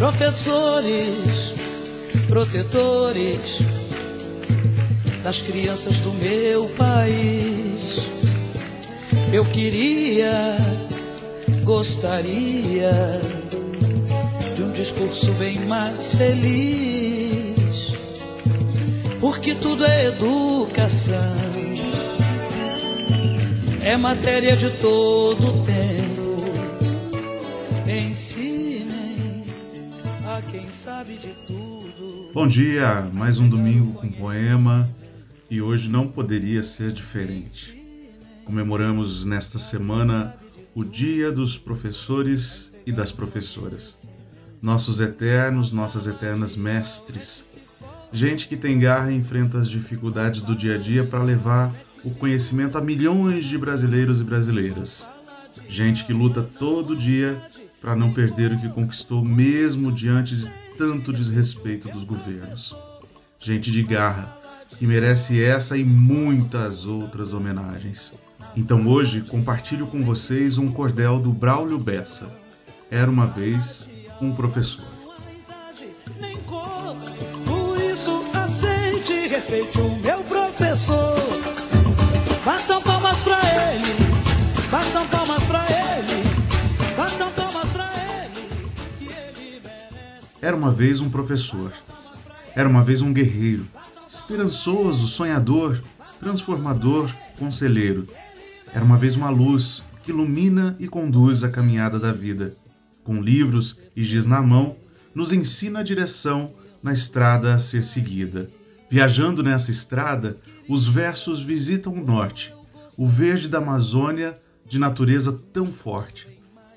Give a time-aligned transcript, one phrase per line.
[0.00, 1.54] professores,
[2.26, 3.58] protetores
[5.22, 8.08] das crianças do meu país.
[9.30, 10.56] Eu queria,
[11.64, 13.20] gostaria
[14.56, 17.92] de um discurso bem mais feliz,
[19.20, 21.14] porque tudo é educação,
[23.84, 25.90] é matéria de todo tempo.
[27.86, 28.39] Ensinem
[30.36, 32.30] a quem sabe de tudo.
[32.32, 34.88] Bom dia, mais um domingo com poema
[35.50, 37.74] e hoje não poderia ser diferente.
[38.44, 40.36] Comemoramos nesta semana
[40.72, 44.08] o Dia dos Professores e das Professoras.
[44.62, 47.58] Nossos eternos, nossas eternas mestres.
[48.12, 51.72] Gente que tem garra e enfrenta as dificuldades do dia a dia para levar
[52.04, 55.04] o conhecimento a milhões de brasileiros e brasileiras.
[55.68, 57.40] Gente que luta todo dia
[57.80, 62.74] para não perder o que conquistou, mesmo diante de tanto desrespeito dos governos.
[63.38, 64.36] Gente de garra
[64.78, 68.12] que merece essa e muitas outras homenagens.
[68.56, 72.28] Então hoje compartilho com vocês um cordel do Braulio Bessa.
[72.90, 73.86] Era uma vez
[74.20, 74.84] um professor.
[77.46, 80.19] Por isso aceite respeite o meu
[90.42, 91.72] Era uma vez um professor.
[92.54, 93.66] Era uma vez um guerreiro,
[94.08, 95.82] esperançoso, sonhador,
[96.18, 98.08] transformador, conselheiro.
[98.74, 102.54] Era uma vez uma luz que ilumina e conduz a caminhada da vida.
[103.04, 104.76] Com livros e giz na mão,
[105.14, 108.48] nos ensina a direção na estrada a ser seguida.
[108.90, 110.36] Viajando nessa estrada,
[110.68, 112.54] os versos visitam o norte,
[112.96, 116.28] o verde da Amazônia de natureza tão forte,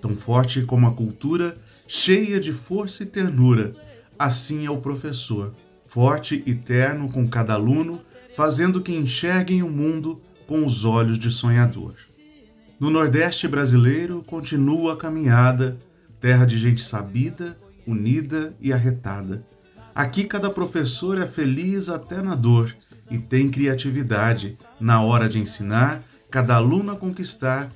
[0.00, 1.56] tão forte como a cultura,
[1.92, 3.74] cheia de força e ternura.
[4.16, 5.52] Assim é o professor,
[5.86, 8.00] forte e terno com cada aluno,
[8.36, 11.92] fazendo que enxerguem o mundo com os olhos de sonhador.
[12.78, 15.78] No Nordeste brasileiro continua a caminhada,
[16.20, 19.44] terra de gente sabida, unida e arretada.
[19.92, 22.72] Aqui cada professor é feliz até na dor
[23.10, 27.68] e tem criatividade na hora de ensinar cada aluno a conquistar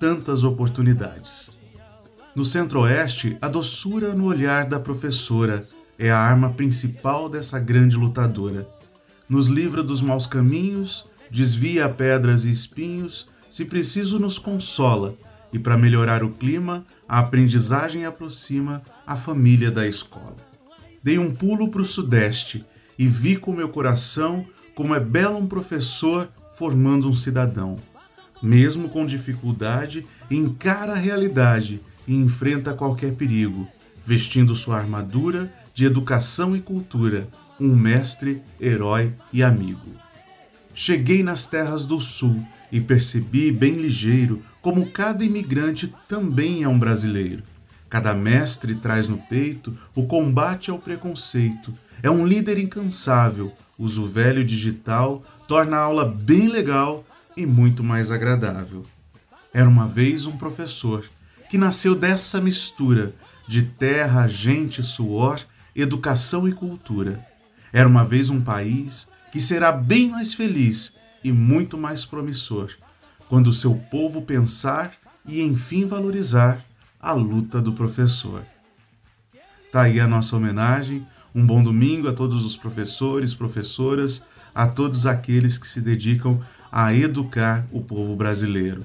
[0.00, 1.59] tantas oportunidades.
[2.34, 5.66] No Centro-Oeste, a doçura no olhar da professora
[5.98, 8.68] é a arma principal dessa grande lutadora.
[9.28, 15.14] Nos livra dos maus caminhos, desvia pedras e espinhos, se preciso nos consola,
[15.52, 20.36] e para melhorar o clima, a aprendizagem aproxima a família da escola.
[21.02, 22.64] Dei um pulo para o sudeste
[22.96, 24.46] e vi com meu coração
[24.76, 27.76] como é belo um professor formando um cidadão.
[28.40, 33.68] Mesmo com dificuldade, encara a realidade e enfrenta qualquer perigo,
[34.04, 37.28] vestindo sua armadura de educação e cultura,
[37.60, 39.86] um mestre, herói e amigo.
[40.74, 46.80] Cheguei nas terras do sul e percebi bem ligeiro como cada imigrante também é um
[46.80, 47.44] brasileiro.
[47.88, 51.72] Cada mestre traz no peito o combate ao preconceito.
[52.02, 53.52] É um líder incansável.
[53.78, 57.04] Usa o velho digital, torna a aula bem legal
[57.36, 58.84] e muito mais agradável.
[59.54, 61.04] Era uma vez um professor
[61.50, 63.12] que nasceu dessa mistura
[63.48, 65.40] de terra, gente, suor,
[65.74, 67.26] educação e cultura.
[67.72, 70.94] Era uma vez um país que será bem mais feliz
[71.24, 72.70] e muito mais promissor
[73.28, 74.92] quando seu povo pensar
[75.26, 76.64] e enfim valorizar
[77.00, 78.44] a luta do professor.
[79.72, 81.04] Tá aí a nossa homenagem.
[81.34, 84.24] Um bom domingo a todos os professores, professoras,
[84.54, 86.40] a todos aqueles que se dedicam
[86.70, 88.84] a educar o povo brasileiro.